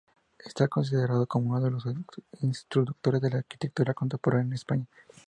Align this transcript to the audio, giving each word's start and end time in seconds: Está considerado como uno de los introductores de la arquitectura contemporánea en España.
Está 0.39 0.67
considerado 0.67 1.27
como 1.27 1.51
uno 1.51 1.61
de 1.61 1.69
los 1.69 1.85
introductores 2.41 3.21
de 3.21 3.29
la 3.29 3.37
arquitectura 3.37 3.93
contemporánea 3.93 4.47
en 4.47 4.53
España. 4.53 4.87